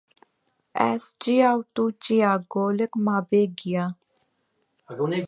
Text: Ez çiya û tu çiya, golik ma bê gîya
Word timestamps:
Ez 0.89 1.03
çiya 1.21 1.51
û 1.57 1.59
tu 1.73 1.85
çiya, 2.03 2.33
golik 2.53 2.93
ma 3.05 3.17
bê 3.29 3.43
gîya 3.57 3.85